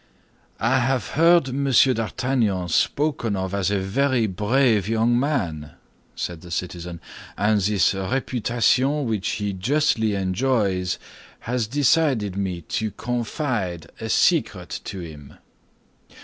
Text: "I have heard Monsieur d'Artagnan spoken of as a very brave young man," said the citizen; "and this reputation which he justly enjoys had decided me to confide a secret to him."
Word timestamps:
"I 0.59 0.79
have 0.79 1.09
heard 1.09 1.53
Monsieur 1.53 1.93
d'Artagnan 1.93 2.69
spoken 2.69 3.35
of 3.35 3.53
as 3.53 3.69
a 3.69 3.77
very 3.77 4.25
brave 4.25 4.89
young 4.89 5.19
man," 5.19 5.73
said 6.15 6.41
the 6.41 6.49
citizen; 6.49 6.99
"and 7.37 7.61
this 7.61 7.93
reputation 7.93 9.05
which 9.05 9.29
he 9.33 9.53
justly 9.53 10.15
enjoys 10.15 10.97
had 11.41 11.69
decided 11.69 12.35
me 12.35 12.61
to 12.61 12.89
confide 12.89 13.91
a 13.99 14.09
secret 14.09 14.69
to 14.85 15.01
him." 15.01 15.35